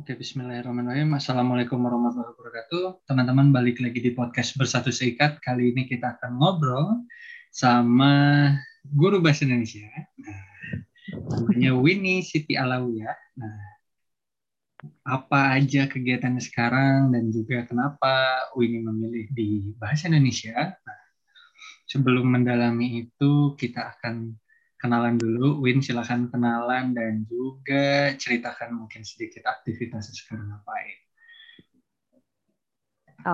[0.00, 1.12] Oke, bismillahirrahmanirrahim.
[1.12, 3.04] Assalamualaikum warahmatullahi wabarakatuh.
[3.04, 5.36] Teman-teman balik lagi di podcast Bersatu Seikat.
[5.44, 7.04] Kali ini kita akan ngobrol
[7.52, 8.48] sama
[8.80, 9.84] guru bahasa Indonesia.
[10.24, 10.40] Nah,
[11.12, 13.12] namanya Winnie Siti Alawiyah.
[13.44, 13.60] Nah,
[15.04, 20.80] apa aja kegiatannya sekarang dan juga kenapa Winnie memilih di bahasa Indonesia.
[20.80, 21.00] Nah,
[21.84, 24.32] sebelum mendalami itu kita akan
[24.80, 25.60] kenalan dulu.
[25.60, 30.98] Win silahkan kenalan dan juga ceritakan mungkin sedikit aktivitas sekarang ngapain.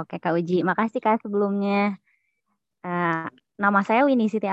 [0.02, 1.94] Oke Kak Uji, makasih Kak sebelumnya.
[2.82, 4.50] Uh, nama saya Winnie Siti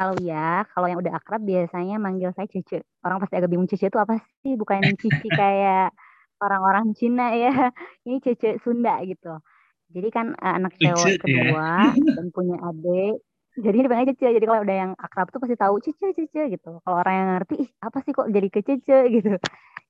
[0.00, 0.64] Alwia.
[0.72, 2.80] Kalau yang udah akrab biasanya manggil saya Cece.
[3.04, 4.56] Orang pasti agak bingung Cece itu apa sih?
[4.56, 5.92] Bukan Cici kayak
[6.40, 7.68] orang-orang Cina ya.
[8.08, 9.36] Ini Cece Sunda gitu.
[9.92, 11.20] Jadi kan uh, anak cewek ya.
[11.20, 12.12] kedua ya?
[12.16, 13.20] dan punya adik
[13.58, 14.38] jadi dipanggil Cece.
[14.38, 16.70] Jadi kalau udah yang akrab tuh pasti tahu Cece Cece gitu.
[16.82, 18.98] Kalau orang yang ngerti ih apa sih kok jadi ke Cece?
[19.16, 19.34] gitu.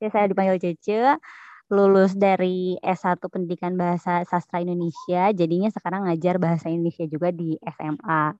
[0.00, 1.20] Ya saya dipanggil Cece
[1.68, 5.36] lulus dari S1 Pendidikan Bahasa Sastra Indonesia.
[5.36, 8.32] Jadinya sekarang ngajar bahasa Indonesia juga di SMA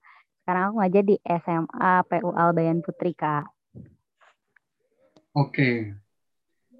[0.49, 3.53] sekarang aku ngajar di SMA PU Albayan Putri Kak.
[5.37, 5.93] Oke.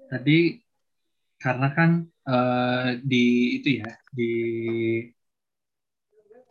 [0.09, 0.57] Tadi
[1.37, 4.31] karena kan uh, di itu ya di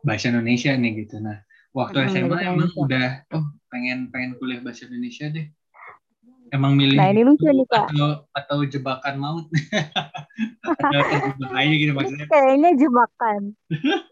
[0.06, 1.19] bahasa Indonesia nih gitu.
[1.19, 1.42] Nah
[1.77, 5.47] waktu hmm, SMA emang udah oh pengen pengen kuliah bahasa Indonesia deh.
[6.48, 7.92] Emang milih nah ini lucu nih kak.
[7.92, 9.47] atau atau jebakan maut.
[11.44, 12.25] Bahaya gitu maksudnya.
[12.25, 13.52] kayaknya jebakan.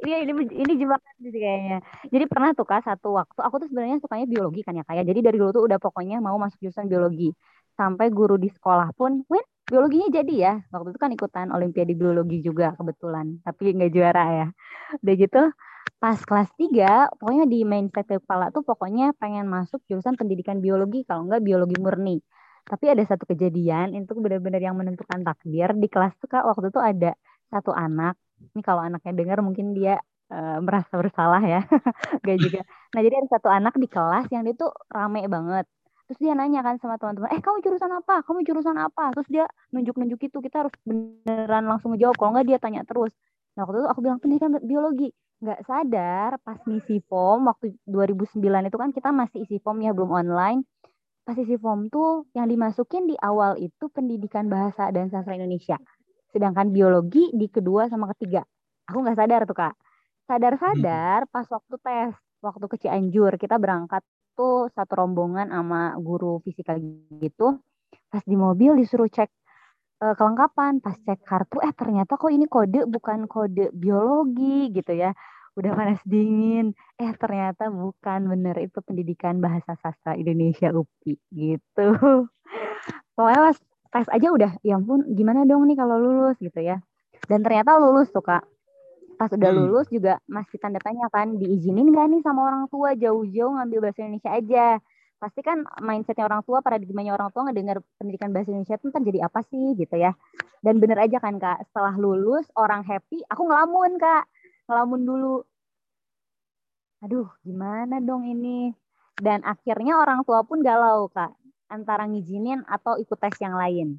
[0.05, 1.79] Iya ini ini jebakan sih kayaknya.
[2.13, 5.33] Jadi pernah tuh kak satu waktu aku tuh sebenarnya sukanya biologi kan ya kayak jadi
[5.33, 7.33] dari dulu tuh udah pokoknya mau masuk jurusan biologi.
[7.73, 10.55] Sampai guru di sekolah pun win biologinya jadi ya?
[10.69, 13.41] Waktu itu kan ikutan olimpiade biologi juga kebetulan.
[13.49, 14.47] Tapi nggak juara ya.
[15.01, 15.43] Udah gitu
[15.97, 21.27] pas kelas 3 pokoknya di mindset kepala tuh pokoknya pengen masuk jurusan pendidikan biologi kalau
[21.27, 22.17] enggak biologi murni.
[22.67, 25.71] Tapi ada satu kejadian itu benar-benar yang menentukan takdir.
[25.79, 27.15] Di kelas tuh kak waktu itu ada
[27.49, 28.19] satu anak.
[28.53, 30.03] Ini kalau anaknya dengar mungkin dia
[30.35, 31.63] uh, merasa bersalah ya.
[32.27, 32.61] Gak juga.
[32.93, 35.65] Nah jadi ada satu anak di kelas yang dia tuh rame banget.
[36.07, 38.23] Terus dia nanya kan sama teman-teman eh kamu jurusan apa?
[38.27, 39.15] Kamu jurusan apa?
[39.15, 42.15] Terus dia nunjuk-nunjuk itu kita harus beneran langsung ngejawab.
[42.19, 43.15] Kalau enggak dia tanya terus.
[43.55, 48.77] Nah waktu itu aku bilang pendidikan biologi nggak sadar pas ngisi form waktu 2009 itu
[48.81, 50.65] kan kita masih isi form ya belum online.
[51.27, 55.77] Pas isi form tuh yang dimasukin di awal itu pendidikan bahasa dan sastra Indonesia.
[56.31, 58.47] Sedangkan biologi di kedua sama ketiga.
[58.87, 59.75] Aku nggak sadar tuh kak.
[60.27, 64.03] Sadar-sadar pas waktu tes waktu ke Cianjur kita berangkat
[64.39, 66.79] tuh satu rombongan sama guru fisika
[67.23, 67.59] gitu.
[68.11, 69.31] Pas di mobil disuruh cek
[70.03, 75.17] uh, kelengkapan pas cek kartu eh ternyata kok ini kode bukan kode biologi gitu ya.
[75.57, 76.77] Udah panas dingin.
[77.01, 78.29] Eh ternyata bukan.
[78.29, 81.87] Bener itu pendidikan bahasa sastra Indonesia UPI gitu.
[83.17, 83.59] Pokoknya pas
[83.97, 86.85] tes aja udah ya ampun gimana dong nih kalau lulus gitu ya.
[87.25, 88.45] Dan ternyata lulus tuh kak.
[89.17, 89.61] Pas udah hmm.
[89.65, 92.93] lulus juga masih tanda tanya kan diizinin gak nih sama orang tua?
[92.93, 94.67] Jauh-jauh ngambil bahasa Indonesia aja
[95.17, 99.19] pasti kan mindsetnya orang tua paradigmanya orang tua ngedengar pendidikan bahasa Indonesia itu kan jadi
[99.25, 100.13] apa sih gitu ya.
[100.61, 104.25] Dan bener aja kan kak setelah lulus orang happy aku ngelamun kak.
[104.69, 105.37] Ngelamun dulu.
[107.05, 108.73] Aduh gimana dong ini?
[109.17, 111.33] Dan akhirnya orang tua pun galau kak
[111.73, 113.99] antara ngizinin atau ikut tes yang lain.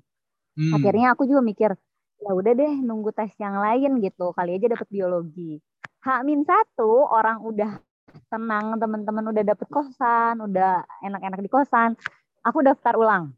[0.58, 0.74] Hmm.
[0.74, 1.70] akhirnya aku juga mikir
[2.18, 4.34] ya udah deh nunggu tes yang lain gitu.
[4.34, 5.62] Kali aja dapet biologi.
[6.02, 6.78] H-1
[7.10, 7.82] orang udah
[8.28, 11.96] tenang teman-teman udah dapet kosan, udah enak-enak di kosan,
[12.44, 13.32] aku daftar ulang.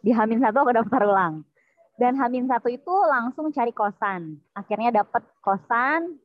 [0.00, 1.44] Di Hamin satu aku daftar ulang.
[1.96, 4.36] Dan Hamin satu itu langsung cari kosan.
[4.52, 6.20] Akhirnya dapet kosan,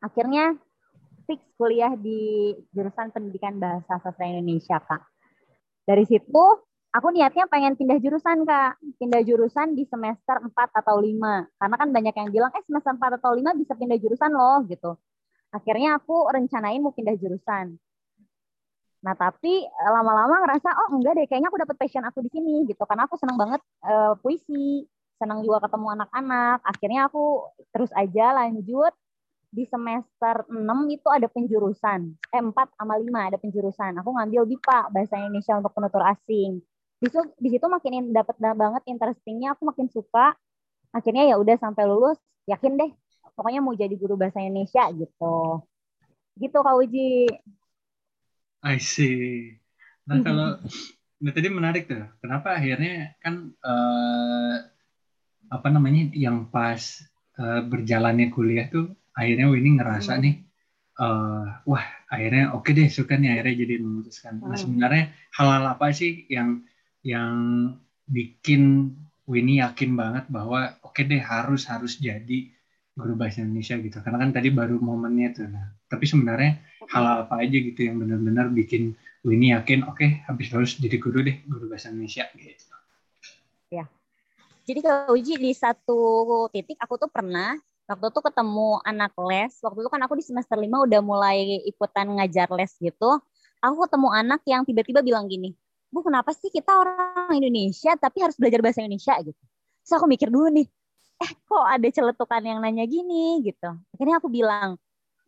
[0.00, 0.56] akhirnya
[1.28, 5.04] fix kuliah di jurusan pendidikan bahasa sastra Indonesia, Kak.
[5.84, 6.44] Dari situ
[6.92, 8.80] aku niatnya pengen pindah jurusan, Kak.
[8.96, 11.52] Pindah jurusan di semester 4 atau 5.
[11.60, 14.96] Karena kan banyak yang bilang, eh semester 4 atau 5 bisa pindah jurusan loh, gitu
[15.54, 17.78] akhirnya aku rencanain mau pindah jurusan.
[19.04, 22.66] Nah tapi eh, lama-lama ngerasa oh enggak deh kayaknya aku dapet passion aku di sini
[22.66, 22.82] gitu.
[22.82, 24.82] Karena aku senang banget uh, puisi
[25.20, 26.58] senang juga ketemu anak-anak.
[26.66, 28.90] Akhirnya aku terus aja lanjut.
[29.54, 32.00] Di semester 6 itu ada penjurusan.
[32.34, 33.92] Eh 4 sama 5 ada penjurusan.
[34.02, 36.58] Aku ngambil BIPA bahasa Indonesia untuk penutur asing.
[36.98, 39.54] Di situ di situ makin dapat banget interestingnya.
[39.54, 40.34] Aku makin suka.
[40.90, 42.18] Akhirnya ya udah sampai lulus.
[42.50, 42.90] Yakin deh
[43.34, 45.62] pokoknya mau jadi guru bahasa Indonesia gitu.
[46.38, 47.30] Gitu Kak Uji.
[48.64, 49.54] I see.
[50.08, 50.48] Nah kalau
[51.20, 52.06] nah, tadi menarik tuh.
[52.22, 54.56] Kenapa akhirnya kan uh,
[55.52, 57.04] apa namanya yang pas
[57.38, 60.22] uh, berjalannya kuliah tuh akhirnya Winnie ngerasa hmm.
[60.24, 60.34] nih
[60.98, 64.42] uh, wah akhirnya oke okay deh suka nih akhirnya jadi memutuskan.
[64.42, 64.62] Nah hmm.
[64.62, 65.04] sebenarnya
[65.34, 66.64] hal-hal apa sih yang
[67.04, 67.34] yang
[68.08, 68.94] bikin
[69.24, 72.53] Winnie yakin banget bahwa oke okay deh harus harus jadi
[72.94, 73.98] guru bahasa Indonesia gitu.
[74.00, 75.46] Karena kan tadi baru momennya tuh.
[75.50, 78.94] Nah tapi sebenarnya hal apa aja gitu yang benar-benar bikin
[79.24, 82.66] Winnie yakin oke okay, habis harus jadi guru deh guru bahasa Indonesia gitu.
[83.72, 83.84] Ya.
[84.64, 86.00] Jadi kalau uji di satu
[86.48, 90.56] titik aku tuh pernah waktu itu ketemu anak les waktu itu kan aku di semester
[90.56, 93.20] lima udah mulai ikutan ngajar les gitu
[93.60, 95.52] aku ketemu anak yang tiba-tiba bilang gini
[95.92, 99.14] bu kenapa sih kita orang Indonesia tapi harus belajar bahasa Indonesia?
[99.22, 99.38] gitu.
[99.86, 100.66] So aku mikir dulu nih
[101.24, 103.70] eh kok ada celetukan yang nanya gini gitu.
[103.96, 104.76] Akhirnya aku bilang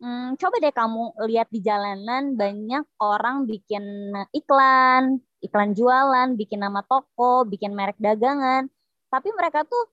[0.01, 6.81] hmm, coba deh kamu lihat di jalanan banyak orang bikin iklan iklan jualan bikin nama
[6.85, 8.69] toko bikin merek dagangan.
[9.09, 9.83] Tapi mereka tuh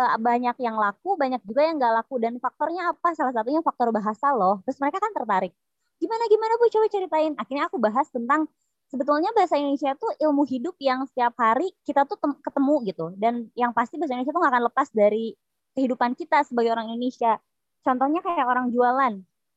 [0.00, 2.14] uh, banyak yang laku banyak juga yang gak laku.
[2.22, 3.12] Dan faktornya apa?
[3.14, 4.62] Salah satunya faktor bahasa loh.
[4.64, 5.52] Terus mereka kan tertarik.
[6.00, 6.64] Gimana gimana bu?
[6.72, 7.32] Coba ceritain.
[7.40, 8.48] Akhirnya aku bahas tentang
[8.90, 13.06] sebetulnya bahasa Indonesia itu ilmu hidup yang setiap hari kita tuh ketemu gitu.
[13.18, 15.34] Dan yang pasti bahasa Indonesia tuh gak akan lepas dari
[15.76, 17.36] kehidupan kita sebagai orang Indonesia.
[17.84, 19.14] Contohnya kayak orang jualan.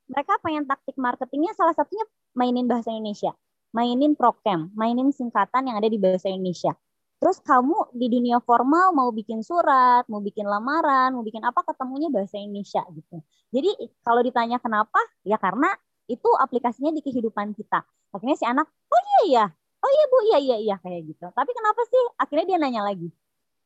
[0.09, 2.03] Mereka pengen taktik marketingnya salah satunya
[2.33, 3.33] mainin bahasa Indonesia.
[3.69, 6.73] Mainin prokem mainin singkatan yang ada di bahasa Indonesia.
[7.19, 12.09] Terus kamu di dunia formal mau bikin surat mau bikin lamaran mau bikin apa ketemunya
[12.09, 13.21] bahasa Indonesia gitu.
[13.53, 14.97] Jadi kalau ditanya kenapa?
[15.21, 15.69] Ya karena
[16.09, 17.85] itu aplikasinya di kehidupan kita.
[18.09, 19.45] Akhirnya si anak oh iya iya.
[19.79, 20.17] Oh iya bu.
[20.33, 20.75] Iya iya iya.
[20.81, 21.25] Kayak gitu.
[21.29, 22.03] Tapi kenapa sih?
[22.17, 23.07] Akhirnya dia nanya lagi.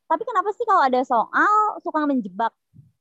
[0.06, 2.52] Tapi kenapa sih kalau ada soal suka menjebak?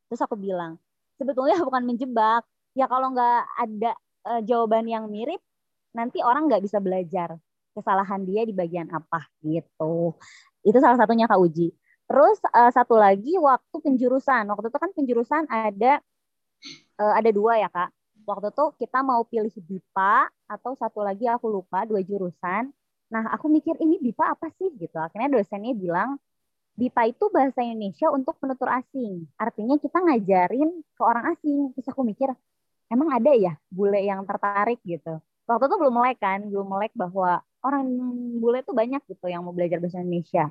[0.09, 0.79] Terus aku bilang
[1.19, 2.47] sebetulnya bukan menjebak.
[2.73, 3.93] Ya kalau nggak ada
[4.31, 5.43] uh, jawaban yang mirip
[5.93, 7.37] nanti orang nggak bisa belajar
[7.77, 9.27] kesalahan dia di bagian apa.
[9.43, 10.15] Gitu.
[10.63, 11.75] Itu salah satunya kak uji.
[12.07, 14.47] Terus uh, satu lagi waktu penjurusan.
[14.47, 15.99] Waktu itu kan penjurusan ada
[17.03, 17.91] uh, ada dua ya kak
[18.27, 22.71] waktu itu kita mau pilih BIPA atau satu lagi aku lupa dua jurusan.
[23.13, 24.97] Nah aku mikir ini BIPA apa sih gitu.
[24.97, 26.19] Akhirnya dosennya bilang
[26.73, 29.29] BIPA itu bahasa Indonesia untuk penutur asing.
[29.37, 31.77] Artinya kita ngajarin ke orang asing.
[31.77, 32.33] Terus aku mikir
[32.89, 35.21] emang ada ya bule yang tertarik gitu.
[35.45, 37.85] Waktu itu belum melek kan, belum melek bahwa orang
[38.41, 40.49] bule itu banyak gitu yang mau belajar bahasa Indonesia.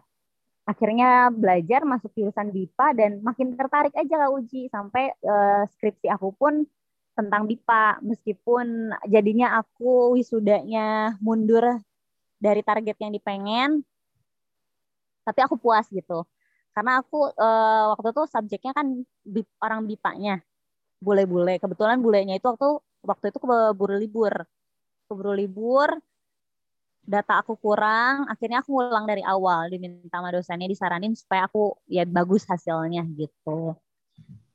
[0.61, 6.37] Akhirnya belajar masuk jurusan BIPA dan makin tertarik aja Kak Uji sampai uh, skripsi aku
[6.37, 6.69] pun
[7.11, 11.83] tentang BIPA meskipun jadinya aku wisudanya mundur
[12.41, 13.85] dari target yang dipengen
[15.21, 16.25] tapi aku puas gitu.
[16.71, 19.05] Karena aku uh, waktu itu subjeknya kan
[19.61, 20.41] orang BIPA-nya.
[21.01, 24.33] Bule-bule kebetulan bulenya itu waktu waktu itu keburu libur.
[25.05, 25.89] Keburu libur
[27.01, 32.05] data aku kurang akhirnya aku ngulang dari awal diminta sama dosennya disaranin supaya aku ya
[32.05, 33.73] bagus hasilnya gitu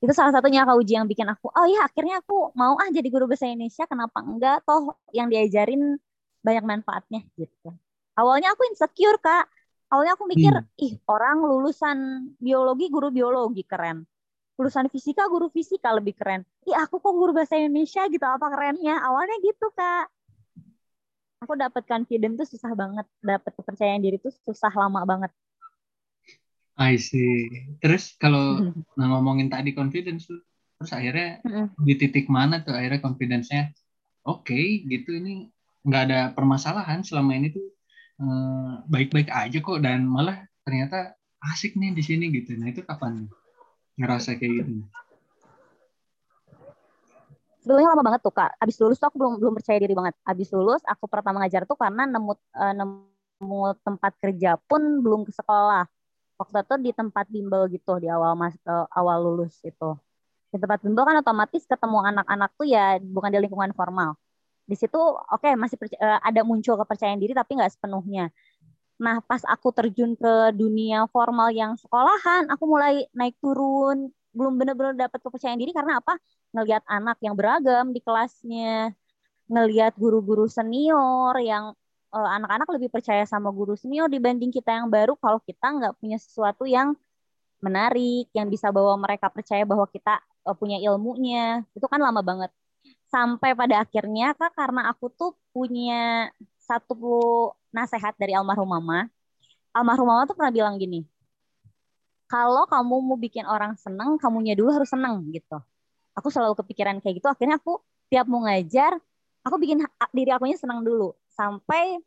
[0.07, 3.11] itu salah satunya kak uji yang bikin aku oh iya akhirnya aku mau ah jadi
[3.11, 5.99] guru bahasa Indonesia kenapa enggak toh yang diajarin
[6.47, 7.75] banyak manfaatnya gitu.
[8.15, 9.51] Awalnya aku insecure kak.
[9.91, 10.83] Awalnya aku mikir hmm.
[10.87, 11.99] ih orang lulusan
[12.39, 14.07] biologi guru biologi keren.
[14.57, 16.47] Lulusan fisika guru fisika lebih keren.
[16.71, 19.03] Ih aku kok guru bahasa Indonesia gitu apa kerennya?
[19.03, 20.07] Awalnya gitu kak.
[21.45, 25.31] Aku dapat confidence tuh susah banget dapat kepercayaan diri tuh susah lama banget
[26.77, 27.49] I see.
[27.81, 29.01] Terus kalau mm.
[29.01, 30.45] nah, ngomongin tadi confidence tuh,
[30.77, 31.81] terus akhirnya mm.
[31.81, 33.73] di titik mana tuh akhirnya confidence-nya
[34.29, 35.49] oke okay, gitu ini
[35.89, 37.65] nggak ada permasalahan selama ini tuh
[38.21, 41.17] eh, baik-baik aja kok dan malah ternyata
[41.55, 42.53] asik nih di sini gitu.
[42.61, 43.25] Nah itu kapan
[43.97, 44.85] ngerasa kayak gitu?
[47.65, 48.53] Sebelumnya lama banget tuh kak.
[48.61, 50.15] Abis lulus tuh aku belum belum percaya diri banget.
[50.29, 55.33] Abis lulus aku pertama ngajar tuh karena nemu uh, nemu tempat kerja pun belum ke
[55.33, 55.89] sekolah
[56.37, 59.97] waktu itu di tempat bimbel gitu di awal mas uh, awal lulus itu
[60.53, 64.17] di tempat bimbel kan otomatis ketemu anak-anak tuh ya bukan di lingkungan formal.
[64.67, 68.31] Di situ oke okay, masih uh, ada muncul kepercayaan diri tapi nggak sepenuhnya.
[68.97, 74.11] Nah pas aku terjun ke dunia formal yang sekolahan aku mulai naik turun.
[74.37, 76.21] Belum benar-benar dapat kepercayaan diri karena apa?
[76.53, 78.93] Ngelihat anak yang beragam di kelasnya.
[79.49, 81.86] Ngelihat guru-guru senior yang Eh,
[82.25, 86.65] anak-anak lebih percaya sama guru senior dibanding kita yang baru kalau kita nggak punya sesuatu
[86.65, 86.97] yang
[87.61, 91.65] menarik yang bisa bawa mereka percaya bahwa kita uh, punya ilmunya.
[91.77, 92.51] Itu kan lama banget.
[93.11, 96.31] Sampai pada akhirnya kak karena aku tuh punya
[96.67, 96.97] satu
[97.71, 99.07] nasihat dari almarhum mama
[99.77, 101.07] almarhum mama tuh pernah bilang gini
[102.27, 105.63] kalau kamu mau bikin orang seneng kamunya dulu harus seneng gitu.
[106.19, 107.29] Aku selalu kepikiran kayak gitu.
[107.31, 107.79] Akhirnya aku
[108.11, 108.99] tiap mau ngajar
[109.47, 109.79] aku bikin
[110.11, 111.15] diri akunya senang dulu.
[111.31, 112.03] Sampai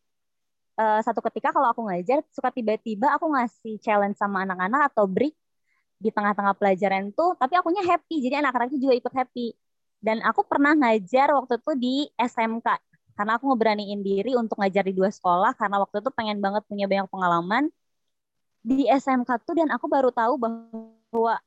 [0.76, 5.32] uh, satu ketika kalau aku ngajar suka tiba-tiba aku ngasih challenge sama anak-anak atau break
[6.00, 8.20] di tengah-tengah pelajaran tuh tapi akunya happy.
[8.20, 9.56] Jadi anak-anaknya juga ikut happy.
[10.00, 12.68] Dan aku pernah ngajar waktu itu di SMK
[13.20, 16.88] karena aku ngeberaniin diri untuk ngajar di dua sekolah karena waktu itu pengen banget punya
[16.88, 17.64] banyak pengalaman
[18.64, 19.56] di SMK tuh.
[19.56, 20.99] Dan aku baru tahu bahwa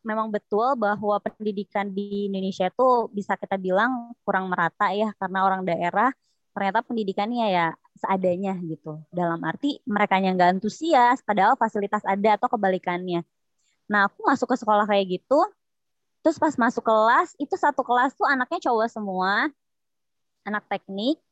[0.02, 5.62] memang betul bahwa pendidikan di Indonesia itu bisa kita bilang kurang merata ya karena orang
[5.62, 6.10] daerah
[6.52, 7.66] ternyata pendidikannya ya
[7.96, 8.98] seadanya gitu.
[9.14, 13.22] Dalam arti mereka yang nggak antusias padahal fasilitas ada atau kebalikannya.
[13.86, 15.38] Nah aku masuk ke sekolah kayak gitu,
[16.26, 19.46] terus pas masuk kelas itu satu kelas tuh anaknya cowok semua,
[20.42, 21.22] anak teknik,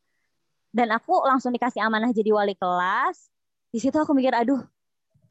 [0.70, 3.26] dan aku langsung dikasih amanah jadi wali kelas.
[3.70, 4.62] Di situ aku mikir, aduh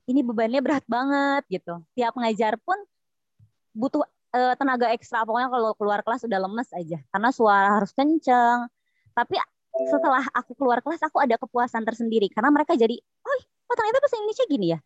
[0.10, 1.86] ini bebannya berat banget gitu.
[1.94, 2.78] Tiap ngajar pun
[3.78, 4.02] butuh
[4.34, 5.22] uh, tenaga ekstra.
[5.22, 8.66] Pokoknya kalau keluar kelas udah lemes aja karena suara harus kenceng.
[9.14, 9.38] Tapi
[9.86, 13.40] setelah aku keluar kelas aku ada kepuasan tersendiri karena mereka jadi, oh,
[13.70, 14.80] oh ternyata bahasa Indonesia gini ya.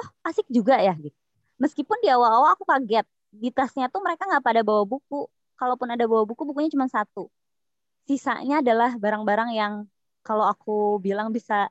[0.00, 1.14] Oh asik juga ya gitu.
[1.60, 5.28] Meskipun di awal-awal aku kaget di tasnya tuh mereka nggak pada bawa buku.
[5.60, 7.28] Kalaupun ada bawa buku, bukunya cuma satu.
[8.08, 9.84] Sisanya adalah barang-barang yang
[10.24, 11.68] kalau aku bilang bisa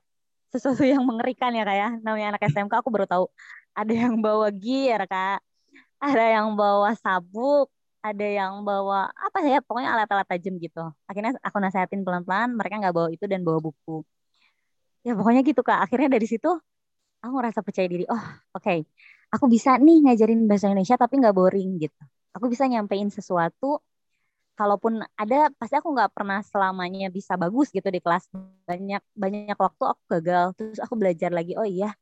[0.49, 1.89] sesuatu yang mengerikan ya kayak ya.
[2.01, 3.25] namanya anak SMK aku baru tahu.
[3.77, 5.39] Ada yang bawa gear kak.
[6.01, 7.69] Ada yang bawa sabuk.
[7.99, 10.87] Ada yang bawa apa ya pokoknya alat-alat tajam gitu.
[11.03, 14.07] Akhirnya aku nasehatin pelan-pelan mereka nggak bawa itu dan bawa buku.
[15.03, 15.79] Ya pokoknya gitu kak.
[15.85, 16.49] Akhirnya dari situ
[17.23, 18.05] aku ngerasa percaya diri.
[18.09, 18.15] Oh
[18.55, 18.63] oke.
[18.63, 18.79] Okay.
[19.29, 22.01] aku bisa nih ngajarin bahasa Indonesia tapi nggak boring gitu.
[22.33, 23.83] Aku bisa nyampein sesuatu
[24.59, 28.27] kalaupun ada pasti aku nggak pernah selamanya bisa bagus gitu di kelas.
[28.67, 31.95] Banyak banyak waktu aku gagal terus aku belajar lagi oh iya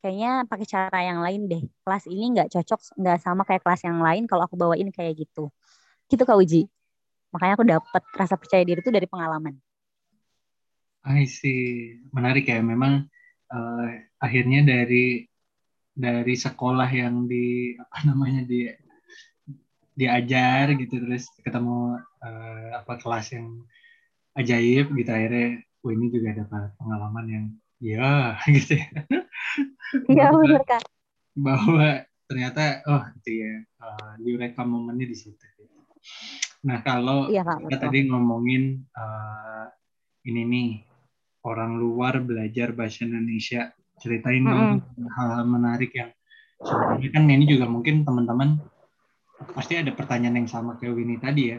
[0.00, 1.62] kayaknya pakai cara yang lain deh.
[1.84, 5.52] Kelas ini nggak cocok nggak sama kayak kelas yang lain kalau aku bawain kayak gitu.
[6.08, 6.64] Gitu kak Uji.
[7.34, 9.52] Makanya aku dapat rasa percaya diri itu dari pengalaman.
[11.04, 12.00] I see.
[12.10, 13.04] Menarik ya memang
[13.52, 15.28] uh, akhirnya dari
[15.98, 18.70] dari sekolah yang di apa namanya di
[19.98, 23.66] diajar gitu terus ketemu uh, apa kelas yang
[24.38, 27.46] ajaib gitu akhirnya oh ini juga dapat pengalaman yang
[27.82, 28.90] ya gitu ya.
[30.06, 30.82] Iya benar kan
[31.34, 35.42] bahwa ternyata oh gitu ya uh, direkam momennya di situ.
[36.66, 39.66] Nah kalau iya, Kak, kita tadi ngomongin uh,
[40.26, 40.70] ini nih
[41.46, 44.54] orang luar belajar bahasa Indonesia ceritain mm -hmm.
[44.54, 44.70] dong
[45.14, 46.10] hal-hal menarik yang
[46.62, 47.08] sebenarnya.
[47.14, 48.58] Kan ini juga mungkin teman-teman
[49.54, 51.58] pasti ada pertanyaan yang sama kayak Winnie tadi ya.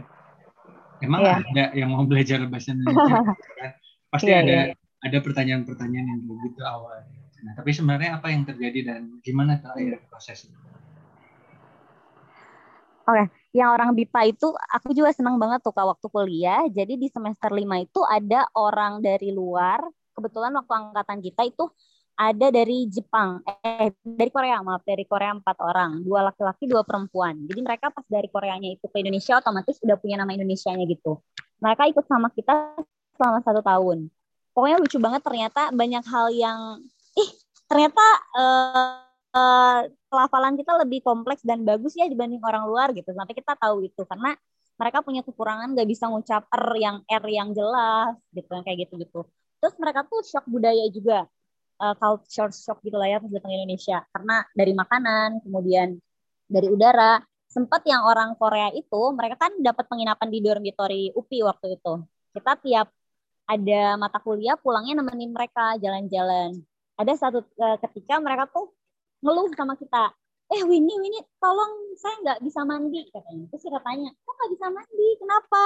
[1.00, 1.40] Emang yeah.
[1.40, 3.24] ada yang mau belajar bahasa Indonesia?
[3.60, 3.72] kan?
[4.12, 5.08] Pasti yeah, ada yeah.
[5.08, 7.08] ada pertanyaan-pertanyaan yang begitu awal.
[7.40, 10.60] Nah, tapi sebenarnya apa yang terjadi dan gimana terakhir prosesnya?
[13.10, 13.26] Oke, okay.
[13.56, 16.62] yang orang BIPA itu aku juga senang banget tuh kak waktu kuliah.
[16.68, 19.82] Jadi di semester 5 itu ada orang dari luar.
[20.14, 21.72] Kebetulan waktu angkatan kita itu
[22.20, 27.48] ada dari Jepang, eh dari Korea maaf dari Korea empat orang, dua laki-laki dua perempuan.
[27.48, 31.24] Jadi mereka pas dari Koreanya itu ke Indonesia otomatis udah punya nama Indonesianya gitu.
[31.64, 32.76] Mereka ikut sama kita
[33.16, 34.12] selama satu tahun.
[34.52, 36.60] Pokoknya lucu banget ternyata banyak hal yang,
[37.16, 37.32] ih
[37.72, 38.04] ternyata
[38.36, 43.16] uh, pelafalan kita lebih kompleks dan bagus ya dibanding orang luar gitu.
[43.16, 44.36] Sampai kita tahu itu karena
[44.76, 49.20] mereka punya kekurangan gak bisa ngucap R yang R yang jelas gitu kayak gitu gitu.
[49.64, 51.24] Terus mereka tuh shock budaya juga
[51.80, 54.04] uh, culture shock gitu lah ya pas datang Indonesia.
[54.12, 55.98] Karena dari makanan kemudian
[56.46, 57.20] dari udara
[57.50, 61.94] sempat yang orang Korea itu mereka kan dapat penginapan di dormitory UPI waktu itu.
[62.36, 62.88] Kita tiap
[63.50, 66.54] ada mata kuliah pulangnya nemenin mereka jalan-jalan.
[67.00, 68.70] Ada satu uh, ketika mereka tuh
[69.26, 70.14] ngeluh sama kita
[70.50, 73.46] eh Winnie Winnie tolong saya nggak bisa mandi katanya.
[73.54, 75.08] Terus kita tanya kok nggak bisa mandi?
[75.22, 75.62] Kenapa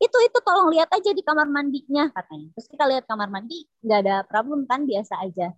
[0.00, 2.48] itu itu tolong lihat aja di kamar mandinya katanya.
[2.56, 5.52] Terus kita lihat kamar mandi nggak ada problem kan biasa aja.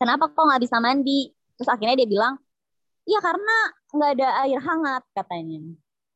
[0.00, 1.32] Kenapa kok nggak bisa mandi?
[1.56, 2.34] Terus akhirnya dia bilang
[3.08, 3.56] iya karena
[3.92, 5.60] nggak ada air hangat katanya.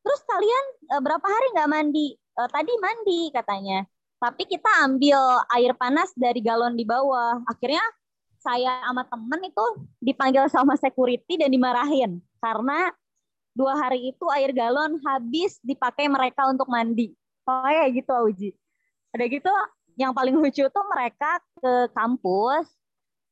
[0.05, 2.07] Terus kalian e, berapa hari nggak mandi?
[2.13, 3.79] E, tadi mandi katanya.
[4.21, 5.19] Tapi kita ambil
[5.53, 7.41] air panas dari galon di bawah.
[7.49, 7.83] Akhirnya
[8.37, 9.65] saya sama temen itu
[9.97, 12.21] dipanggil sama security dan dimarahin.
[12.37, 12.93] Karena
[13.55, 17.15] dua hari itu air galon habis dipakai mereka untuk mandi.
[17.47, 18.49] Oh gitu Auji.
[19.15, 19.51] Ada gitu
[19.95, 22.67] yang paling lucu tuh mereka ke kampus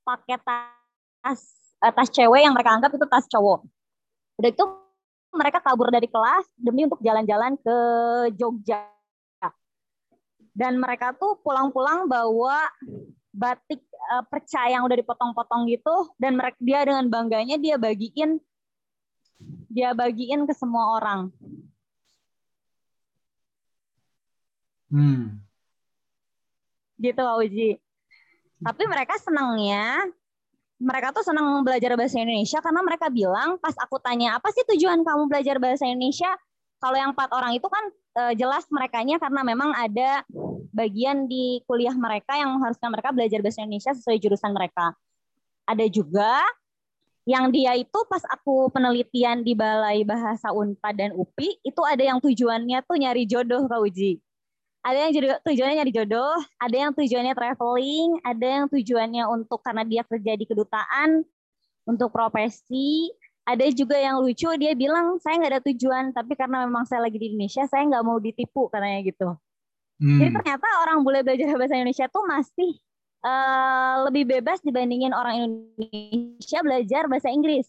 [0.08, 1.42] pakai tas
[1.84, 3.68] eh, tas cewek yang mereka anggap itu tas cowok.
[4.40, 4.64] Udah itu
[5.36, 7.78] mereka kabur dari kelas demi untuk jalan-jalan ke
[8.40, 8.88] Jogja.
[10.54, 12.70] Dan mereka tuh pulang-pulang bawa
[13.34, 13.82] batik
[14.14, 18.38] uh, perca yang udah dipotong-potong gitu dan mereka dia dengan bangganya dia bagiin
[19.74, 21.34] dia bagiin ke semua orang.
[24.94, 25.42] Hmm.
[27.02, 27.70] Gitu Uji.
[28.64, 30.06] Tapi mereka senangnya,
[30.78, 35.02] mereka tuh senang belajar bahasa Indonesia karena mereka bilang pas aku tanya apa sih tujuan
[35.02, 36.30] kamu belajar bahasa Indonesia?
[36.78, 37.84] Kalau yang empat orang itu kan
[38.22, 40.22] eh, jelas merekanya karena memang ada
[40.74, 44.94] bagian di kuliah mereka yang mengharuskan mereka belajar bahasa Indonesia sesuai jurusan mereka.
[45.64, 46.44] Ada juga
[47.24, 52.20] yang dia itu pas aku penelitian di Balai Bahasa Unpad dan UPI itu ada yang
[52.20, 54.20] tujuannya tuh nyari jodoh Kak Uji.
[54.84, 55.12] Ada yang
[55.48, 60.44] tujuannya nyari jodoh, ada yang tujuannya traveling, ada yang tujuannya untuk karena dia kerja di
[60.44, 61.24] kedutaan,
[61.88, 63.08] untuk profesi,
[63.44, 67.20] ada juga yang lucu dia bilang saya nggak ada tujuan tapi karena memang saya lagi
[67.20, 69.36] di Indonesia saya nggak mau ditipu katanya gitu.
[70.00, 70.20] Hmm.
[70.20, 72.72] Jadi ternyata orang bule belajar bahasa Indonesia tuh masih
[73.24, 77.66] uh, lebih bebas dibandingin orang Indonesia belajar bahasa Inggris.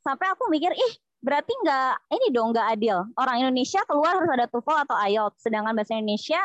[0.00, 3.04] Sampai aku mikir, ih berarti nggak ini dong nggak adil.
[3.18, 6.40] Orang Indonesia keluar harus ada TOEFL atau IELTS, sedangkan bahasa Indonesia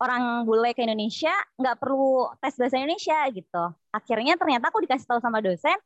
[0.00, 3.64] orang bule ke Indonesia nggak perlu tes bahasa Indonesia gitu.
[3.92, 5.76] Akhirnya ternyata aku dikasih tahu sama dosen,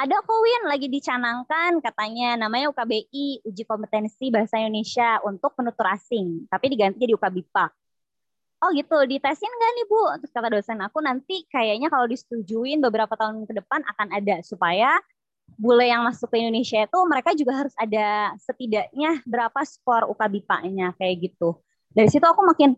[0.00, 6.72] ada Kowin lagi dicanangkan katanya namanya UKBI uji kompetensi bahasa Indonesia untuk penutur asing, tapi
[6.72, 7.81] diganti jadi UKBIPA
[8.62, 10.00] oh gitu ditesin nggak nih bu?
[10.22, 14.94] Terus kata dosen aku nanti kayaknya kalau disetujuin beberapa tahun ke depan akan ada supaya
[15.58, 21.28] bule yang masuk ke Indonesia itu mereka juga harus ada setidaknya berapa skor UKBIPA-nya kayak
[21.28, 21.58] gitu.
[21.92, 22.72] Dari situ aku makin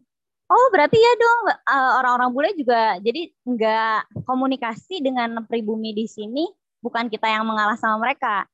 [0.48, 6.44] oh berarti ya dong eh, orang-orang bule juga jadi nggak komunikasi dengan pribumi di sini
[6.84, 8.44] bukan kita yang mengalah sama mereka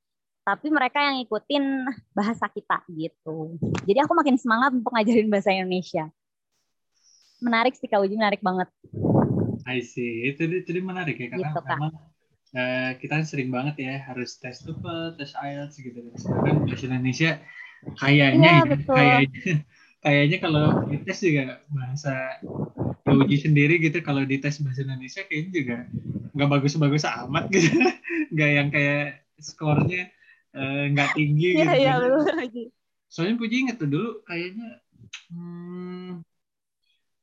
[0.46, 1.64] tapi mereka yang ngikutin
[2.16, 3.54] bahasa kita gitu.
[3.86, 6.10] Jadi aku makin semangat untuk ngajarin bahasa Indonesia
[7.40, 8.68] menarik sih Kak Uji, menarik banget.
[9.68, 10.28] I see.
[10.28, 11.92] Itu, itu menarik ya karena gitu, memang
[12.56, 15.98] uh, kita sering banget ya harus tes TOEFL, tes IELTS gitu.
[16.16, 17.30] Sedangkan bahasa Indonesia
[17.96, 19.54] kayaknya ya, ya kayaknya
[20.00, 22.40] kayaknya kalau dites juga bahasa
[23.04, 25.76] uji sendiri gitu kalau dites bahasa Indonesia kayaknya juga
[26.36, 27.68] nggak bagus-bagus amat gitu
[28.32, 30.12] nggak yang kayak skornya
[30.56, 31.92] eh, nggak uh, tinggi iya, gitu iya,
[33.10, 34.80] soalnya Puji inget tuh dulu kayaknya
[35.32, 36.22] hmm,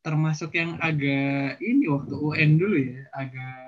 [0.08, 3.68] termasuk yang agak ini waktu UN dulu ya agak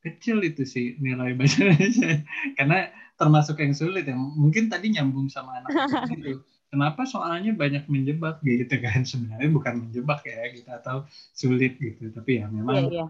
[0.00, 2.24] kecil itu sih nilai bahasa Indonesia
[2.56, 2.88] karena
[3.20, 4.16] termasuk yang sulit ya.
[4.16, 5.76] Mungkin tadi nyambung sama anak
[6.16, 6.40] itu
[6.72, 9.04] kenapa soalnya banyak menjebak gitu kan?
[9.10, 11.04] Sebenarnya bukan menjebak ya kita tahu
[11.36, 12.08] sulit gitu.
[12.16, 13.08] Tapi ya memang yeah, yeah.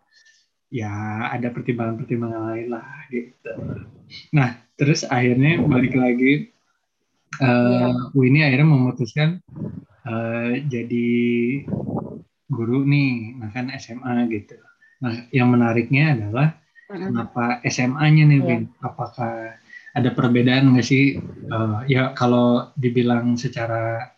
[0.75, 0.95] ya
[1.31, 3.55] ada pertimbangan-pertimbangan lain lah gitu.
[4.35, 6.51] Nah terus akhirnya balik lagi
[7.39, 7.95] uh, yeah.
[8.19, 9.39] Winnie akhirnya memutuskan
[10.03, 11.23] uh, jadi
[12.49, 14.57] guru nih, nah kan SMA gitu.
[15.01, 16.57] Nah, yang menariknya adalah
[16.89, 18.63] kenapa SMA-nya nih, yeah.
[18.85, 19.59] Apakah
[19.95, 21.19] ada perbedaan nggak sih?
[21.49, 24.13] Uh, ya kalau dibilang secara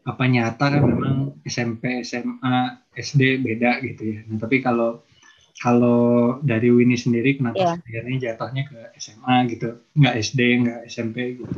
[0.00, 4.20] apa nyata kan memang SMP, SMA, SD beda gitu ya.
[4.26, 5.04] Nah, tapi kalau
[5.60, 7.76] kalau dari Winnie sendiri kenapa yeah.
[7.76, 11.56] akhirnya jatuhnya ke SMA gitu, nggak SD, nggak SMP gitu?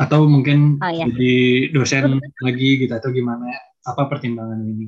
[0.00, 1.04] Atau mungkin oh, yeah.
[1.04, 1.34] jadi
[1.76, 3.44] dosen lagi gitu atau gimana?
[3.82, 4.86] Apa pertimbangan ini?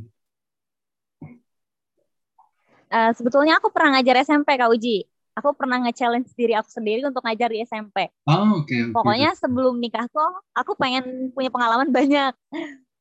[2.94, 5.02] Uh, sebetulnya aku pernah ngajar SMP Kak Uji.
[5.35, 8.07] Aku pernah nge-challenge diri aku sendiri untuk ngajar di SMP.
[8.30, 8.70] Oh, oke.
[8.70, 8.94] Okay, okay.
[8.94, 12.38] Pokoknya sebelum nikah tuh aku pengen punya pengalaman banyak.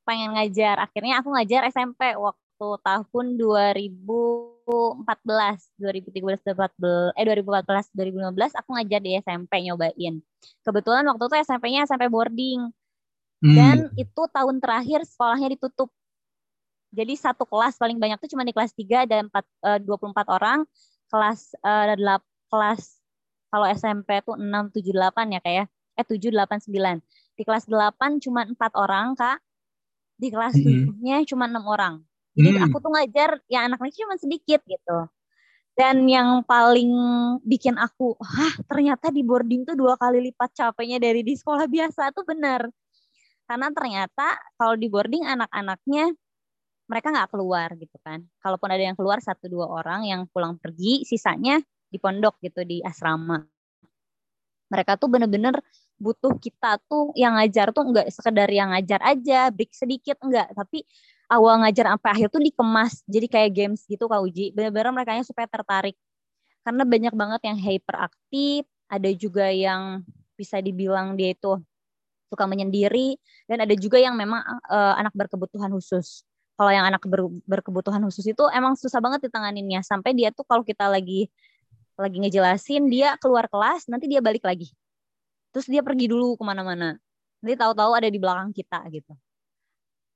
[0.02, 0.82] Pengen ngajar.
[0.82, 4.66] Akhirnya aku ngajar SMP waktu tahun 2014,
[5.78, 10.14] 2013, 2014, eh 2014, 2015 aku ngajar di SMP nyobain.
[10.66, 12.74] Kebetulan waktu itu SMP-nya SMP boarding.
[13.44, 13.56] Hmm.
[13.60, 15.92] Dan itu tahun terakhir sekolahnya ditutup.
[16.96, 19.36] Jadi satu kelas paling banyak tuh cuma di kelas 3 ada 4,
[19.68, 20.64] uh, 24 orang.
[21.12, 23.04] Kelas uh, ada kelas
[23.52, 26.00] kalau SMP tuh 6 7 8 ya kayak ya.
[26.00, 27.04] eh 7 8 9.
[27.36, 29.44] Di kelas 8 cuma 4 orang, Kak.
[30.16, 31.04] Di kelas hmm.
[31.04, 32.00] 7-nya cuma 6 orang.
[32.40, 32.66] Jadi hmm.
[32.66, 34.98] aku tuh ngajar ya anak-anaknya cuma sedikit gitu.
[35.74, 36.94] Dan yang paling
[37.44, 42.14] bikin aku, wah ternyata di boarding tuh dua kali lipat capeknya dari di sekolah biasa
[42.14, 42.70] tuh benar
[43.48, 46.16] karena ternyata kalau di boarding anak-anaknya
[46.88, 48.24] mereka nggak keluar gitu kan.
[48.44, 52.84] Kalaupun ada yang keluar satu dua orang yang pulang pergi, sisanya di pondok gitu di
[52.84, 53.40] asrama.
[54.72, 55.58] Mereka tuh bener-bener
[56.02, 60.84] butuh kita tuh yang ngajar tuh nggak sekedar yang ngajar aja, break sedikit enggak, tapi
[61.32, 64.52] awal ngajar sampai akhir tuh dikemas jadi kayak games gitu Kak Uji.
[64.52, 65.96] Bener-bener mereka supaya tertarik.
[66.64, 70.04] Karena banyak banget yang hyperaktif, ada juga yang
[70.40, 71.60] bisa dibilang dia itu
[72.34, 76.26] suka menyendiri dan ada juga yang memang uh, anak berkebutuhan khusus.
[76.58, 80.66] Kalau yang anak ber, berkebutuhan khusus itu emang susah banget ditanganinnya sampai dia tuh kalau
[80.66, 81.30] kita lagi
[81.94, 84.74] lagi ngejelasin dia keluar kelas nanti dia balik lagi.
[85.54, 86.98] Terus dia pergi dulu ke mana-mana.
[87.42, 89.14] Nanti tahu-tahu ada di belakang kita gitu.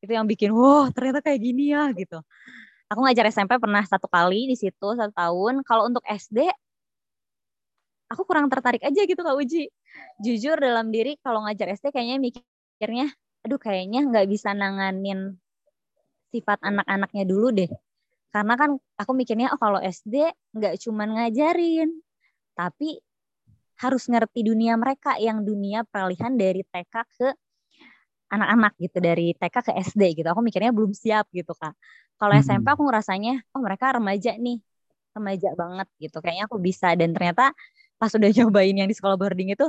[0.02, 2.22] Itu yang bikin wah ternyata kayak gini ya gitu.
[2.88, 5.62] Aku ngajar SMP pernah satu kali di situ satu tahun.
[5.62, 6.50] Kalau untuk SD
[8.08, 9.70] aku kurang tertarik aja gitu Kak Uji.
[10.21, 13.08] Jujur dalam diri kalau ngajar SD kayaknya mikirnya,
[13.45, 15.38] aduh kayaknya nggak bisa nanganin
[16.34, 17.69] sifat anak-anaknya dulu deh.
[18.34, 21.89] Karena kan aku mikirnya oh kalau SD nggak cuman ngajarin,
[22.58, 23.00] tapi
[23.78, 27.30] harus ngerti dunia mereka yang dunia peralihan dari TK ke
[28.34, 30.28] anak-anak gitu dari TK ke SD gitu.
[30.28, 31.78] Aku mikirnya belum siap gitu kak.
[32.17, 32.43] Kalau hmm.
[32.43, 34.58] SMP aku ngerasanya oh mereka remaja nih,
[35.13, 36.17] remaja banget gitu.
[36.19, 37.54] Kayaknya aku bisa dan ternyata
[37.98, 39.68] pas udah nyobain yang di sekolah boarding itu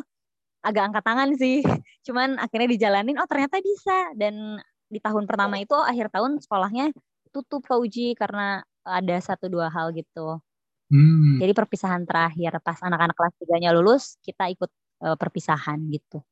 [0.62, 1.60] agak angkat tangan sih.
[2.06, 6.92] Cuman akhirnya dijalanin oh ternyata bisa dan di tahun pertama itu akhir tahun sekolahnya
[7.32, 10.40] tutup ke uji karena ada satu dua hal gitu.
[10.88, 11.36] Hmm.
[11.36, 14.72] Jadi perpisahan terakhir pas anak-anak kelas 3-nya lulus, kita ikut
[15.04, 16.24] uh, perpisahan gitu.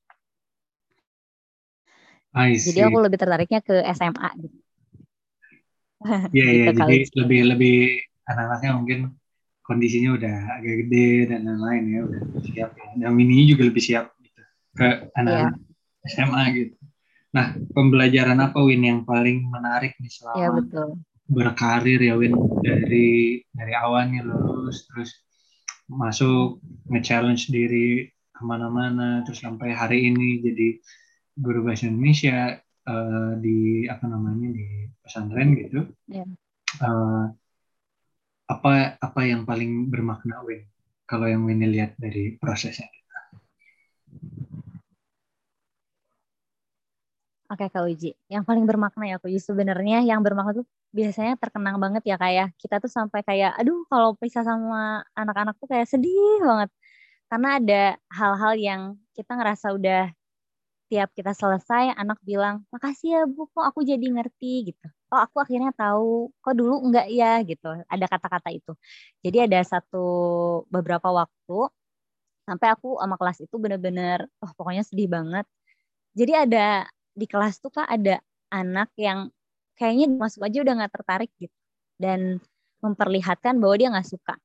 [2.73, 4.59] Jadi aku lebih tertariknya ke SMA gitu.
[6.33, 7.77] Iya iya gitu jadi lebih lebih
[8.29, 8.99] anak-anaknya mungkin
[9.67, 12.89] kondisinya udah agak gede dan lain-lain ya udah siap ya.
[12.97, 14.43] Dan mini juga lebih siap gitu
[14.79, 16.11] ke anak-anak yeah.
[16.11, 16.77] SMA gitu.
[17.35, 20.89] Nah, pembelajaran apa Win yang paling menarik nih selama ya, betul
[21.27, 25.11] berkarir ya Win dari dari awalnya lulus terus
[25.91, 30.69] masuk nge-challenge diri ke mana-mana terus sampai hari ini jadi
[31.35, 34.67] guru bahasa Indonesia uh, di apa namanya di
[35.03, 36.27] pesantren gitu yeah.
[36.27, 36.87] Ya.
[36.87, 37.25] uh,
[38.47, 40.63] apa apa yang paling bermakna Win?
[41.07, 42.87] Kalau yang Win lihat dari prosesnya.
[47.47, 51.79] Oke Kak Uji, yang paling bermakna ya Kak Uji sebenarnya yang bermakna tuh biasanya terkenang
[51.79, 52.59] banget ya kayak ya.
[52.59, 56.71] kita tuh sampai kayak aduh kalau pisah sama anak-anak tuh kayak sedih banget.
[57.31, 58.81] Karena ada hal-hal yang
[59.15, 60.11] kita ngerasa udah
[60.91, 65.37] tiap kita selesai anak bilang makasih ya bu kok aku jadi ngerti gitu oh aku
[65.45, 67.41] akhirnya tahu kok dulu enggak ya?
[67.47, 67.67] gitu.
[67.87, 68.73] Ada kata-kata itu.
[69.25, 70.07] Jadi ada satu
[70.71, 71.59] beberapa waktu
[72.47, 75.47] sampai aku sama kelas itu bener-bener oh pokoknya sedih banget.
[76.17, 78.21] Jadi ada di kelas tuh kak ada
[78.53, 79.31] anak yang
[79.79, 81.55] kayaknya masuk aja udah nggak tertarik gitu.
[81.97, 82.39] Dan
[82.85, 84.37] memperlihatkan bahwa dia nggak suka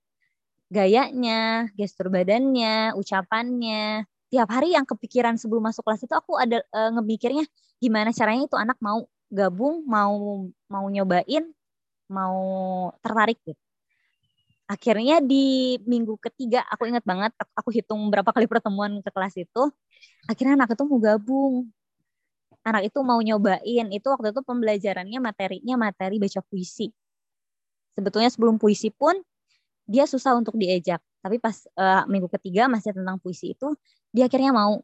[0.71, 4.07] gayanya, gestur badannya, ucapannya.
[4.31, 7.43] Tiap hari yang kepikiran sebelum masuk kelas itu aku ada e, ngemikirnya
[7.83, 11.47] gimana caranya itu anak mau gabung, mau mau nyobain,
[12.11, 12.37] mau
[12.99, 13.57] tertarik gitu.
[14.71, 19.63] Akhirnya di minggu ketiga aku ingat banget aku hitung berapa kali pertemuan ke kelas itu,
[20.31, 21.55] akhirnya anak itu mau gabung.
[22.61, 23.85] Anak itu mau nyobain.
[23.89, 26.93] Itu waktu itu pembelajarannya materinya materi baca puisi.
[27.97, 29.17] Sebetulnya sebelum puisi pun
[29.89, 31.01] dia susah untuk diejak.
[31.25, 33.73] Tapi pas uh, minggu ketiga masih tentang puisi itu
[34.13, 34.79] dia akhirnya mau.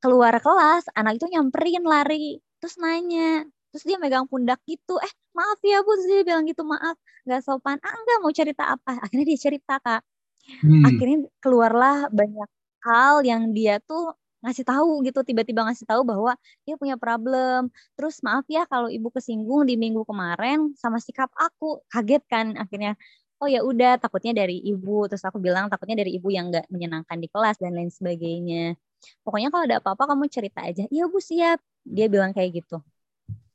[0.00, 5.58] Keluar kelas anak itu nyamperin lari terus nanya terus dia megang pundak gitu eh maaf
[5.62, 5.90] ya bu.
[5.96, 6.96] Terus dia bilang gitu maaf
[7.26, 7.76] nggak sopan.
[7.82, 8.92] Ah enggak mau cerita apa?
[9.04, 10.02] Akhirnya dia cerita kak.
[10.40, 10.82] Hmm.
[10.88, 12.48] akhirnya keluarlah banyak
[12.82, 16.32] hal yang dia tuh ngasih tahu gitu tiba-tiba ngasih tahu bahwa
[16.64, 17.68] dia punya problem.
[17.94, 21.84] Terus maaf ya kalau ibu kesinggung di minggu kemarin sama sikap aku.
[21.92, 22.96] Kaget kan akhirnya.
[23.40, 25.06] Oh ya udah takutnya dari ibu.
[25.08, 28.76] Terus aku bilang takutnya dari ibu yang nggak menyenangkan di kelas dan lain sebagainya
[29.24, 31.60] pokoknya kalau ada apa-apa kamu cerita aja iya bu siap.
[31.84, 32.80] Dia bilang kayak gitu.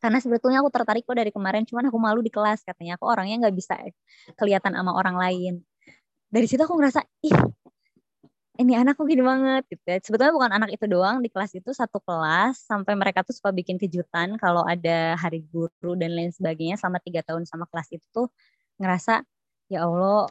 [0.01, 2.97] Karena sebetulnya aku tertarik kok dari kemarin cuman aku malu di kelas katanya.
[2.97, 3.73] Aku orangnya nggak bisa
[4.37, 5.53] kelihatan sama orang lain.
[6.29, 7.35] Dari situ aku ngerasa ih
[8.55, 9.97] ini anakku gini banget gitu ya.
[9.99, 13.75] Sebetulnya bukan anak itu doang di kelas itu satu kelas sampai mereka tuh suka bikin
[13.75, 18.27] kejutan kalau ada hari guru dan lain sebagainya selama tiga tahun sama kelas itu tuh
[18.79, 19.23] ngerasa
[19.71, 20.29] ya Allah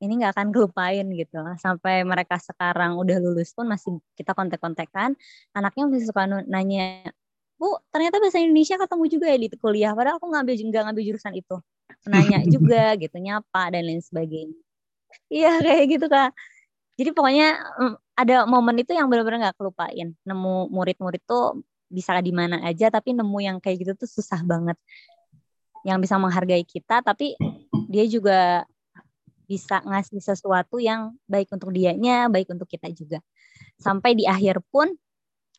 [0.00, 1.40] ini nggak akan kelupain gitu.
[1.60, 5.12] Sampai mereka sekarang udah lulus pun masih kita kontek-kontekan
[5.52, 7.12] anaknya masih suka nanya
[7.60, 9.92] bu ternyata bahasa Indonesia ketemu juga ya di kuliah?
[9.92, 11.56] Padahal aku ngambil nggak ngambil jurusan itu.
[12.08, 14.56] Nanya juga gitu nyapa dan lain sebagainya.
[15.28, 16.32] Iya kayak gitu kak.
[16.96, 20.16] Jadi pokoknya mm, ada momen itu yang benar-benar nggak kelupain.
[20.24, 21.60] Nemu murid-murid tuh
[21.92, 24.80] bisa di mana aja tapi nemu yang kayak gitu tuh susah banget.
[25.84, 27.36] Yang bisa menghargai kita tapi
[27.92, 28.64] dia juga
[29.50, 33.18] bisa ngasih sesuatu yang baik untuk dianya baik untuk kita juga.
[33.82, 34.94] Sampai di akhir pun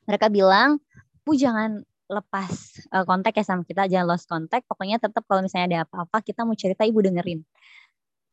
[0.08, 0.80] mereka bilang
[1.28, 5.68] bu jangan lepas uh, kontak ya sama kita jangan lost kontak pokoknya tetap kalau misalnya
[5.68, 7.44] ada apa-apa kita mau cerita ibu dengerin.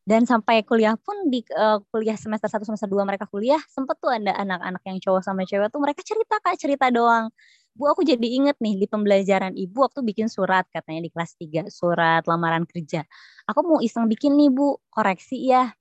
[0.09, 4.09] Dan sampai kuliah pun di uh, kuliah semester 1 semester 2 mereka kuliah sempet tuh
[4.09, 7.29] ada anak-anak yang cowok sama cewek tuh mereka cerita kak cerita doang
[7.77, 11.69] Bu aku jadi inget nih di pembelajaran ibu waktu bikin surat katanya di kelas 3
[11.71, 13.05] surat lamaran kerja.
[13.47, 14.77] Aku mau iseng bikin nih Bu.
[14.91, 15.71] Koreksi ya.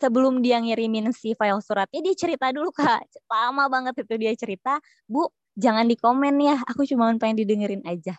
[0.00, 3.04] Sebelum dia ngirimin si file suratnya dia cerita dulu kak.
[3.28, 4.80] Lama banget itu dia cerita.
[5.04, 6.56] Bu jangan di komen ya.
[6.64, 8.16] Aku cuma pengen didengerin aja.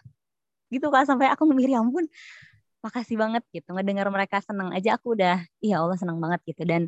[0.69, 2.07] Gitu kak sampai aku mikir ya ampun
[2.85, 3.73] makasih banget gitu.
[3.73, 6.63] Ngedengar mereka senang aja aku udah iya Allah senang banget gitu.
[6.63, 6.87] Dan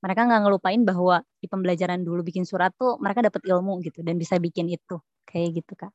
[0.00, 4.20] mereka nggak ngelupain bahwa di pembelajaran dulu bikin surat tuh mereka dapat ilmu gitu dan
[4.20, 5.92] bisa bikin itu kayak gitu kak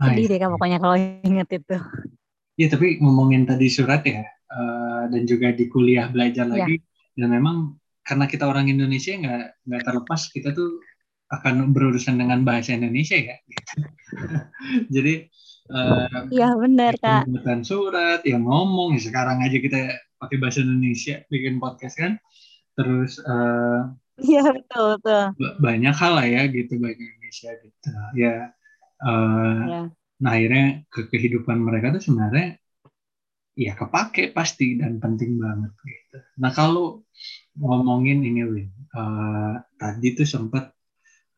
[0.00, 0.96] sedih deh kak pokoknya kalau
[1.28, 1.78] inget itu
[2.60, 4.20] Iya tapi ngomongin tadi surat ya
[4.52, 6.60] uh, dan juga di kuliah belajar ya.
[6.60, 6.76] lagi
[7.16, 10.76] dan memang karena kita orang Indonesia nggak nggak terlepas kita tuh
[11.30, 13.38] akan berurusan dengan bahasa Indonesia ya.
[13.46, 13.72] Gitu.
[14.98, 15.14] Jadi
[15.70, 17.30] uh, ya benar kak.
[17.30, 18.98] Bukan surat, yang ngomong.
[18.98, 22.18] Ya sekarang aja kita pakai bahasa Indonesia bikin podcast kan.
[22.80, 25.24] Terus uh, Iya betul betul.
[25.60, 27.88] Banyak hal lah ya gitu bahasa Indonesia gitu.
[28.16, 28.52] Ya,
[29.04, 29.82] uh, ya.
[30.20, 32.60] Nah akhirnya ke kehidupan mereka tuh sebenarnya
[33.56, 36.18] ya kepake pasti dan penting banget gitu.
[36.36, 37.04] Nah kalau
[37.56, 40.68] ngomongin ini Win, uh, tadi tuh sempat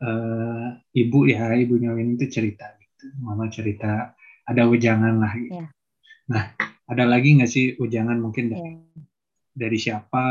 [0.02, 5.62] uh, ibu ya ibunya Win itu cerita gitu, mama cerita ada ujangan lah gitu.
[5.62, 5.70] Yeah.
[6.26, 6.44] Nah
[6.90, 9.07] ada lagi nggak sih ujangan mungkin dari, yeah.
[9.55, 10.26] dari siapa,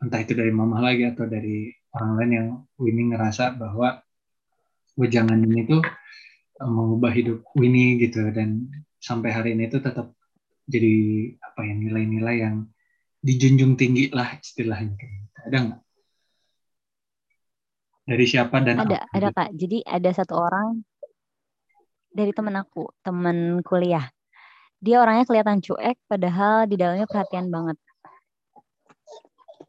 [0.00, 2.48] entah itu dari mama lagi atau dari orang lain yang
[2.80, 4.00] Winnie ngerasa bahwa
[4.96, 5.84] ujangan ini tuh
[6.60, 8.24] mengubah hidup Winnie gitu.
[8.32, 10.16] Dan sampai hari ini tuh tetap
[10.64, 10.94] jadi
[11.40, 12.56] apa ya nilai-nilai yang
[13.20, 15.38] dijunjung tinggi lah istilahnya gitu.
[15.44, 15.80] ada nggak?
[18.10, 19.12] Dari siapa dan ada apa?
[19.12, 19.50] ada kak.
[19.54, 20.80] Jadi ada satu orang
[22.10, 24.08] dari temen aku temen kuliah.
[24.80, 27.76] Dia orangnya kelihatan cuek padahal di dalamnya perhatian banget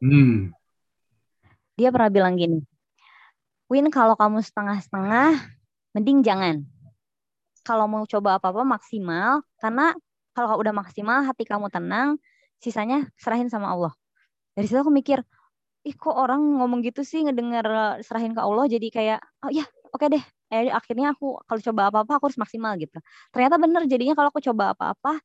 [0.02, 0.50] hmm.
[1.78, 2.66] dia pernah bilang gini
[3.72, 5.40] Win kalau kamu setengah-setengah
[5.96, 6.60] mending jangan.
[7.64, 9.40] Kalau mau coba apa-apa maksimal.
[9.56, 9.96] Karena
[10.36, 12.20] kalau udah maksimal hati kamu tenang
[12.60, 13.96] sisanya serahin sama Allah.
[14.52, 15.24] Dari situ aku mikir
[15.88, 17.64] ih kok orang ngomong gitu sih ngedenger
[18.04, 21.82] serahin ke Allah jadi kayak oh ya oke okay deh eh, akhirnya aku kalau coba
[21.88, 22.98] apa-apa aku harus maksimal gitu.
[23.32, 25.20] Ternyata bener jadinya kalau aku coba apa-apa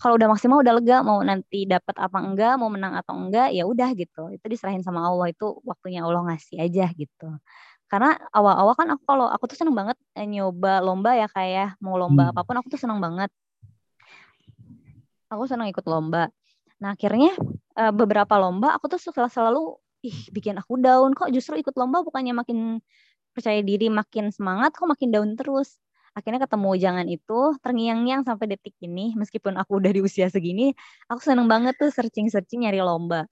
[0.00, 3.66] kalau udah maksimal udah lega mau nanti dapat apa enggak mau menang atau enggak ya
[3.66, 4.30] udah gitu.
[4.30, 7.28] Itu diserahin sama Allah itu waktunya Allah ngasih aja gitu.
[7.90, 11.66] Karena awal-awal kan aku kalau aku tuh seneng banget eh, nyoba lomba ya kayak ya.
[11.82, 12.32] mau lomba hmm.
[12.32, 13.30] apa pun aku tuh seneng banget.
[15.34, 16.30] Aku seneng ikut lomba.
[16.78, 17.34] Nah akhirnya
[17.74, 19.62] eh, beberapa lomba aku tuh selalu, selalu
[20.06, 21.10] ih bikin aku down.
[21.18, 22.78] Kok justru ikut lomba bukannya makin
[23.30, 25.78] percaya diri makin semangat kok makin down terus
[26.14, 30.74] akhirnya ketemu jangan itu terngiang-ngiang sampai detik ini meskipun aku udah di usia segini
[31.06, 33.30] aku seneng banget tuh searching-searching nyari lomba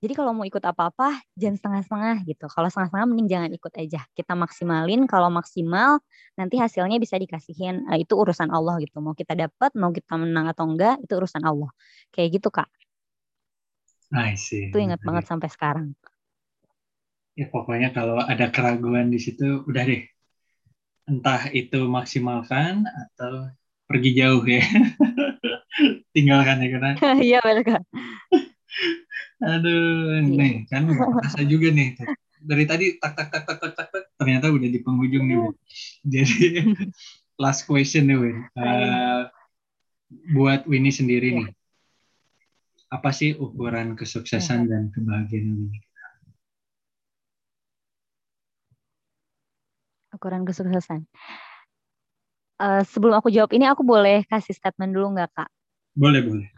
[0.00, 2.48] jadi kalau mau ikut apa-apa jangan setengah-setengah gitu.
[2.48, 4.00] Kalau setengah-setengah mending jangan ikut aja.
[4.16, 5.04] Kita maksimalin.
[5.04, 6.00] Kalau maksimal
[6.40, 7.84] nanti hasilnya bisa dikasihin.
[7.84, 8.96] Nah, itu urusan Allah gitu.
[9.04, 11.68] Mau kita dapat, mau kita menang atau enggak itu urusan Allah.
[12.16, 12.72] Kayak gitu kak.
[14.16, 14.72] I see.
[14.72, 15.92] Itu ingat banget sampai sekarang.
[17.40, 20.04] Ya pokoknya kalau ada keraguan di situ udah deh.
[21.08, 23.48] Entah itu maksimalkan atau
[23.88, 24.60] pergi jauh ya.
[26.14, 26.92] Tinggalkan ya karena.
[27.32, 27.80] Iya benar
[29.40, 30.36] Aduh, iya.
[30.36, 31.96] nih kan rasa juga nih.
[32.44, 35.36] Dari tadi tak tak tak tak tak tak, tak ternyata udah di penghujung nih.
[35.40, 35.54] Win.
[36.04, 36.44] Jadi
[37.42, 38.36] last question nih Win.
[38.52, 39.32] Uh,
[40.36, 41.38] buat Winnie sendiri yeah.
[41.40, 41.48] nih.
[42.92, 45.89] Apa sih ukuran kesuksesan dan kebahagiaan Winnie?
[50.20, 51.08] Ukuran kesuksesan.
[52.60, 55.48] Uh, sebelum aku jawab ini, aku boleh kasih statement dulu nggak kak?
[55.96, 56.48] Boleh boleh.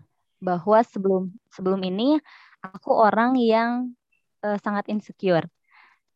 [0.42, 2.18] Bahwa sebelum sebelum ini
[2.58, 3.94] aku orang yang
[4.42, 5.46] uh, sangat insecure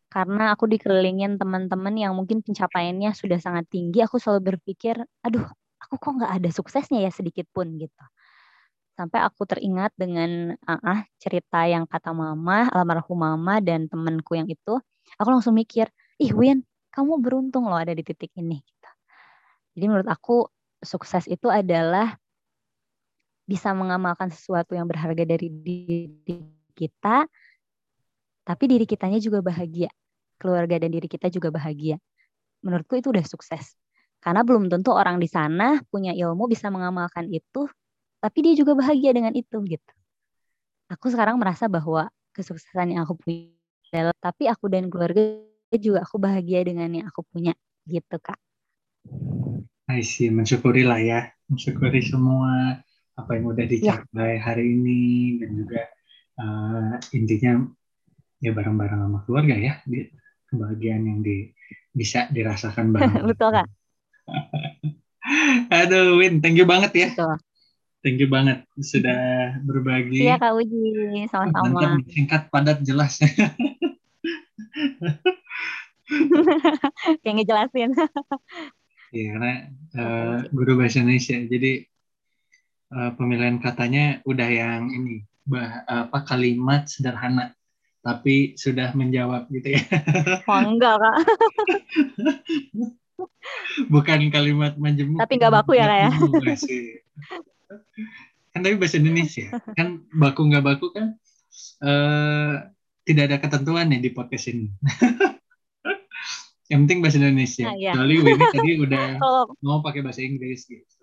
[0.06, 5.46] karena aku dikelilingin teman-teman yang mungkin pencapaiannya sudah sangat tinggi aku selalu berpikir aduh
[5.82, 8.04] aku kok nggak ada suksesnya ya sedikit pun gitu
[8.96, 14.78] sampai aku teringat dengan uh, cerita yang kata mama almarhum mama dan temanku yang itu
[15.20, 16.64] aku langsung mikir ih Win
[16.96, 18.90] kamu beruntung loh ada di titik ini gitu.
[19.76, 20.48] jadi menurut aku
[20.80, 22.16] sukses itu adalah
[23.46, 26.42] bisa mengamalkan sesuatu yang berharga dari diri
[26.74, 27.30] kita,
[28.42, 29.88] tapi diri kitanya juga bahagia.
[30.36, 31.96] Keluarga dan diri kita juga bahagia.
[32.60, 33.78] Menurutku itu udah sukses.
[34.20, 37.70] Karena belum tentu orang di sana punya ilmu bisa mengamalkan itu,
[38.18, 39.92] tapi dia juga bahagia dengan itu gitu.
[40.90, 43.54] Aku sekarang merasa bahwa kesuksesan yang aku punya
[43.94, 45.22] adalah tapi aku dan keluarga
[45.74, 47.52] juga aku bahagia dengan yang aku punya
[47.86, 48.38] gitu kak.
[49.86, 52.82] I see, mensyukuri lah ya, mensyukuri semua
[53.16, 53.72] apa yang udah iya.
[53.72, 54.42] dicapai ya.
[54.42, 55.02] hari ini
[55.40, 55.82] dan juga
[56.36, 57.64] uh, intinya
[58.42, 60.04] ya bareng-bareng sama keluarga ya di,
[60.50, 61.54] kebahagiaan yang di,
[61.94, 63.24] bisa dirasakan bareng.
[63.30, 63.66] Betul kak.
[65.82, 67.08] Aduh Win, thank you banget ya.
[67.14, 67.38] Betul.
[68.06, 70.22] Thank you banget sudah berbagi.
[70.22, 71.98] Iya Kak Uji, sama-sama.
[72.06, 73.18] Singkat, padat, jelas.
[77.22, 77.90] Kayak ngejelasin.
[79.14, 79.52] Iya, karena
[79.96, 81.38] uh, guru bahasa Indonesia.
[81.38, 81.86] Jadi
[82.94, 87.54] uh, pemilihan katanya udah yang ini bah, apa kalimat sederhana
[88.06, 89.82] tapi sudah menjawab gitu ya.
[90.50, 91.16] Oh, enggak kak.
[93.92, 95.18] Bukan kalimat menjemuk.
[95.18, 96.10] Tapi nggak baku ya kak ya.
[98.54, 101.12] kan tapi bahasa Indonesia kan baku nggak baku kan
[101.84, 102.72] uh,
[103.04, 104.72] tidak ada ketentuan nih di podcast ini.
[106.66, 107.66] Yang penting bahasa Indonesia.
[107.70, 107.76] Nah.
[107.78, 110.94] Kecuali Winnie tadi udah Kalau mau pakai bahasa Inggris gitu.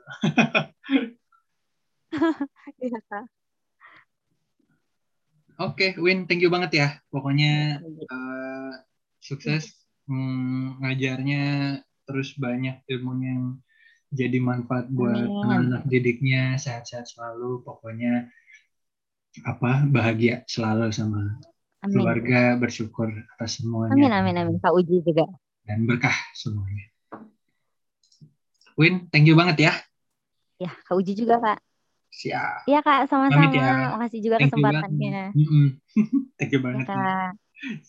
[2.83, 2.99] iya.
[5.61, 6.87] Oke, Win, thank you banget ya.
[7.13, 8.73] Pokoknya eh,
[9.23, 9.71] sukses
[10.09, 11.43] mm, ngajarnya
[12.03, 13.45] terus banyak ilmunya yang
[14.13, 17.63] jadi manfaat buat anak-anak didiknya sehat-sehat selalu.
[17.63, 18.27] Pokoknya
[19.47, 21.39] apa bahagia selalu sama
[21.81, 21.93] Amin.
[21.97, 24.55] keluarga, bersyukur atas semuanya Amin, amin, amin.
[24.61, 25.25] Kak Uji juga.
[25.63, 26.87] Dan berkah semuanya.
[28.73, 29.73] Win, thank you banget ya.
[30.57, 31.59] Ya, Kak Uji juga, Kak.
[32.13, 32.69] Siap.
[32.69, 33.49] Iya, Kak, sama-sama.
[33.53, 33.93] ya.
[33.97, 35.23] Makasih juga Thank you kesempatannya.
[35.33, 35.65] Mm-mm.
[36.37, 36.85] Thank you Ya, banget.
[36.89, 37.31] Kak.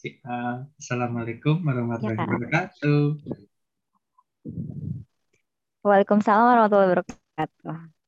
[0.01, 0.59] Siap.
[0.81, 3.03] Assalamualaikum warahmatullahi Ya, wabarakatuh.
[5.85, 8.04] Waalaikumsalam warahmatullahi wabarakatuh.